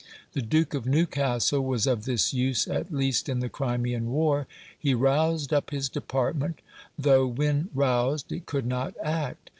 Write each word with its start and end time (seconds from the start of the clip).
The 0.33 0.41
Duke 0.41 0.73
of 0.73 0.87
Newcastle 0.87 1.63
was 1.63 1.85
of 1.85 2.05
this 2.05 2.33
use 2.33 2.67
at 2.67 2.91
least 2.91 3.29
in 3.29 3.39
the 3.39 3.49
Crimean 3.49 4.09
War. 4.09 4.47
He 4.75 4.95
roused 4.95 5.53
up 5.53 5.69
his 5.69 5.89
department, 5.89 6.61
though 6.97 7.27
when 7.27 7.69
roused 7.75 8.31
it 8.31 8.47
could 8.47 8.65
not 8.65 8.95
act. 9.03 9.49